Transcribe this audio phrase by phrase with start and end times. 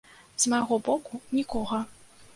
[0.43, 1.85] З майго боку нікога!